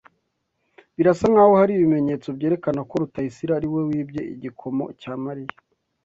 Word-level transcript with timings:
Birasa 0.95 1.25
nkaho 1.31 1.53
hari 1.59 1.71
ibimenyetso 1.75 2.27
byerekana 2.37 2.79
ko 2.89 2.93
Rutayisire 3.01 3.51
ariwe 3.55 3.79
wibye 3.89 4.21
igikomo 4.35 4.83
cya 5.01 5.13
Mariya. 5.25 5.55